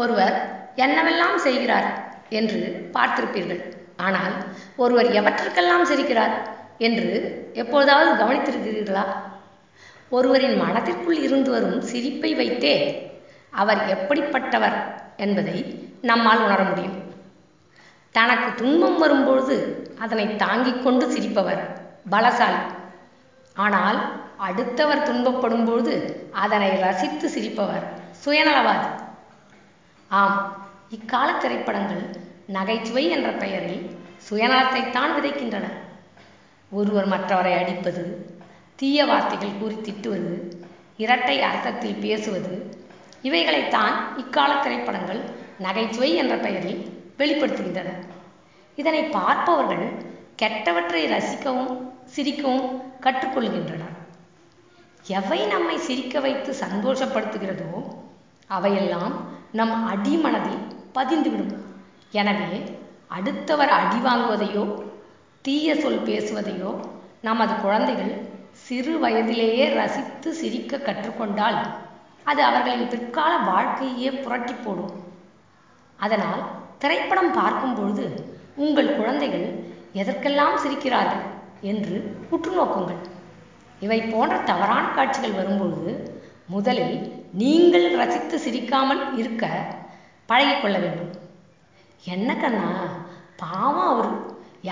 [0.00, 0.36] ஒருவர்
[0.76, 1.88] என்னவெல்லாம் செய்கிறார்
[2.28, 3.62] என்று பார்த்திருப்பீர்கள்.
[3.96, 4.34] ஆனால்
[4.76, 6.34] ஒருவர் எவற்றுக்கெல்லாம் சிரிக்கிறார்
[6.78, 7.08] என்று
[7.52, 9.04] எப்பொழுதாவது கவனித்திருக்கிறீர்களா?
[10.08, 12.74] ஒருவரின் மனதிற்குள் இருந்து வரும் சிரிப்பை வைத்தே
[13.52, 14.76] அவர் எப்படிப்பட்டவர்
[15.16, 15.58] என்பதை
[16.00, 16.98] நம்மால் உணர முடியும்.
[18.10, 19.56] தனக்கு துன்பம் வரும்பொழுது
[19.98, 21.62] அதனை தாங்கிக் கொண்டு சிரிப்பவர்
[22.10, 22.60] பலசாலி.
[23.56, 23.98] ஆனால்
[24.36, 25.94] அடுத்தவர் துன்பப்படும் பொழுது
[26.44, 27.84] அதனை ரசித்து சிரிப்பவர்
[28.24, 28.90] சுயநலவாதி.
[30.08, 33.96] ஆம் இக்கால திரைப்படங்கள் நகைச்சுவை என்ற பெயரில்
[34.30, 35.66] சுயநலத்தைத்தான் விதைக்கின்றன.
[36.70, 38.32] ஒருவர் மற்றவரை அடிப்பது
[38.76, 40.52] தீய வார்த்தைகள் கூறி திட்டுவது
[40.96, 42.76] இரட்டை அர்த்தத்தில் பேசுவது
[43.22, 45.20] இவைகளைத்தான் இக்கால திரைப்படங்கள்
[45.58, 47.90] நகைச்சுவை என்ற பெயரில் வெளிப்படுத்துகின்றன.
[48.76, 49.92] இதனை பார்ப்பவர்கள்
[50.42, 53.96] கெட்டவற்றை ரசிக்கவும் சிரிக்கவும் கற்றுக்கொள்கின்றனர்.
[55.06, 57.84] எவை நம்மை சிரிக்க வைத்து சந்தோஷப்படுத்துகிறதோ
[58.46, 60.62] அவையெல்லாம் நம் அடிமனதில்
[60.96, 61.54] பதிந்துவிடும்.
[62.20, 62.52] எனவே
[63.16, 64.64] அடுத்தவர் அடி வாங்குவதையோ
[65.44, 66.70] தீய சொல் பேசுவதையோ
[67.28, 68.12] நமது குழந்தைகள்
[68.66, 71.58] சிறு வயதிலேயே ரசித்து சிரிக்க கற்றுக்கொண்டால்
[72.30, 74.94] அது அவர்களின் பிற்கால வாழ்க்கையே புரட்டி போடும்.
[75.98, 76.42] அதனால்
[76.82, 78.06] திரைப்படம் பார்க்கும் பொழுது
[78.64, 79.46] உங்கள் குழந்தைகள்
[80.00, 81.24] எதற்கெல்லாம் சிரிக்கிறார்கள்
[81.72, 81.96] என்று
[82.34, 83.02] உற்று நோக்குங்கள்.
[83.84, 85.92] இவை போன்ற தவறான காட்சிகள் வரும்பொழுது
[86.54, 86.96] முதலில்
[87.40, 87.73] நீங்கள்
[88.04, 89.44] ரசித்து சிரிக்காமல் இருக்க
[90.28, 91.12] பழகி கொள்ள வேண்டும்.
[92.04, 92.68] என்ன கண்ணா?
[93.36, 94.12] பாவம் அவர்.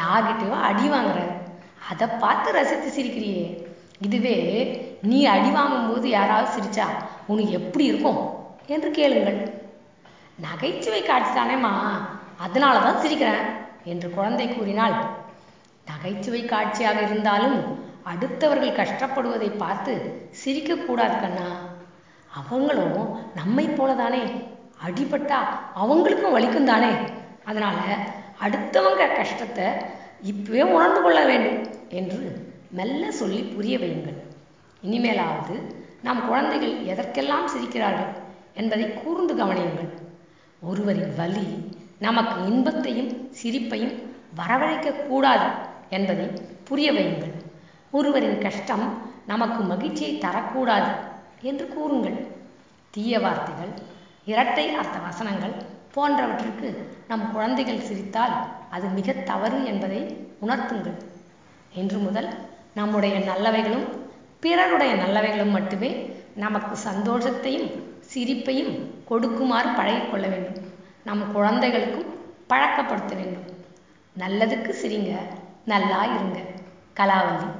[0.00, 1.20] யார்கிட்டயோ அடி வாங்குற
[1.90, 3.44] அதை பார்த்து ரசித்து சிரிக்கிறியே.
[3.98, 4.36] இதுவே
[5.02, 6.86] நீ அடி வாங்கும்போது யாராவது சிரிச்சா
[7.26, 8.20] உனக்கு எப்படி இருக்கும்?
[8.66, 9.40] என்று கேளுங்கள்.
[10.38, 11.72] நகைச்சுவை காட்சி தானேம்மா
[12.38, 13.44] அதனால தான் சிரிக்கிறேன்
[13.84, 14.96] என்று குழந்தை கூறினால்
[15.86, 17.58] நகைச்சுவை காட்சியாக இருந்தாலும்
[18.12, 19.92] அடுத்தவர்கள் கஷ்டப்படுவதை பார்த்து
[20.44, 21.48] சிரிக்கக்கூடாது கண்ணா.
[22.34, 24.50] அவங்களும் நம்மை போலதானே.
[24.86, 25.38] அடிபட்டா
[25.76, 26.90] அவங்களுக்கும் வலிக்கும் தானே.
[27.44, 27.76] அதனால
[28.42, 29.64] அடுத்தவங்க கஷ்டத்தை
[30.22, 34.18] இப்பவே உணர்ந்து கொள்ள வேண்டும் என்று மெல்ல சொல்லி புரிய வையுங்கள்.
[34.84, 38.12] இனிமேலாவது நம் குழந்தைகள் எதற்கெல்லாம் சிரிக்கிறார்கள்
[38.54, 39.92] என்பதை கூர்ந்து கவனியுங்கள்.
[40.60, 44.02] ஒருவரின் வலி நமக்கு இன்பத்தையும் சிரிப்பையும்
[44.36, 45.50] வரவழைக்க கூடாது
[45.90, 46.26] என்பதை
[46.64, 47.32] புரிய வையுங்கள்.
[47.90, 51.10] ஒருவரின் கஷ்டம் நமக்கு மகிழ்ச்சியை தரக்கூடாது.
[51.42, 52.18] என்று கூறுங்கள்.
[52.90, 53.72] தீய வார்த்தைகள்
[54.24, 55.54] இரட்டை அர்த்த வசனங்கள்
[55.94, 56.68] போன்றவற்றிற்கு
[57.08, 58.34] நம் குழந்தைகள் சிரித்தால்
[58.70, 60.00] அது மிக தவறு என்பதை
[60.46, 60.98] உணர்த்துங்கள்.
[61.74, 62.28] இன்று முதல்
[62.74, 63.86] நம்முடைய நல்லவைகளும்
[64.40, 65.90] பிறருடைய நல்லவைகளும் மட்டுமே
[66.34, 67.68] நமக்கு சந்தோஷத்தையும்
[68.12, 68.72] சிரிப்பையும்
[69.04, 70.60] கொடுக்குமாறு பழகிக்கொள்ள வேண்டும்.
[71.04, 72.08] நம் குழந்தைகளுக்கும்
[72.48, 73.48] பழக்கப்படுத்த வேண்டும்.
[74.18, 75.12] நல்லதுக்கு சிரிங்க
[75.64, 76.38] நல்லா இருங்க
[76.96, 77.50] கலாவல்லி